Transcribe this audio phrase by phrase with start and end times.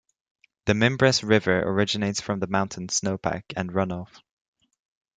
[0.65, 4.23] The Mimbres River originates from the mountain snow pack and run-off.